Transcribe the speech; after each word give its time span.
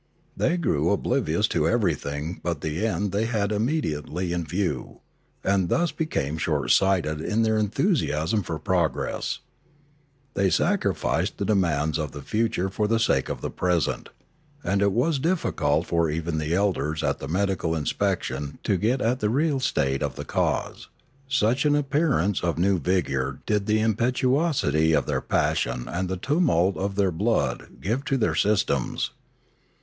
They 0.35 0.57
grew 0.57 0.89
oblivious 0.89 1.47
to 1.49 1.67
everything 1.67 2.39
but 2.41 2.61
the 2.61 2.83
end 2.83 3.11
they 3.11 3.25
had 3.25 3.51
immediately 3.51 4.33
in 4.33 4.45
view, 4.47 5.01
and 5.43 5.69
thus 5.69 5.91
became 5.91 6.39
short 6.39 6.71
sighted 6.71 7.21
in 7.21 7.43
their 7.43 7.55
enthusiasm 7.59 8.41
for 8.41 8.57
progress; 8.57 9.41
they 10.33 10.49
sacrificed 10.49 11.37
the 11.37 11.45
demands 11.45 11.99
of 11.99 12.13
the 12.13 12.23
future 12.23 12.67
for 12.67 12.87
the 12.87 12.97
sake 12.97 13.29
of 13.29 13.41
the 13.41 13.51
present, 13.51 14.09
and 14.63 14.81
it 14.81 14.91
was 14.91 15.19
difficult 15.19 15.85
for 15.85 16.09
even 16.09 16.39
the 16.39 16.55
elders 16.55 17.03
at 17.03 17.19
the 17.19 17.27
medical 17.27 17.75
inspection 17.75 18.57
to 18.63 18.77
get 18.77 19.01
at 19.01 19.19
the 19.19 19.29
real 19.29 19.59
state 19.59 20.01
of 20.01 20.15
the 20.15 20.25
case, 20.25 20.87
such 21.27 21.63
an 21.63 21.75
appearance 21.75 22.41
of 22.43 22.57
new 22.57 22.79
vigour 22.79 23.37
did 23.45 23.67
the 23.67 23.79
impetuosity 23.79 24.93
of 24.93 25.05
their 25.05 25.21
passion 25.21 25.87
and 25.87 26.09
the 26.09 26.17
tumult 26.17 26.75
in 26.75 26.91
their 26.95 27.11
blood 27.11 27.77
give 27.81 28.03
to 28.03 28.17
their 28.17 28.33
sys 28.33 28.65
tems. 28.65 29.11